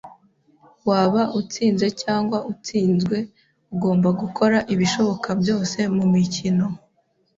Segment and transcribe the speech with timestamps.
[0.89, 3.17] Waba utsinze cyangwa utsinzwe,
[3.73, 6.65] ugomba gukora ibishoboka byose mumikino.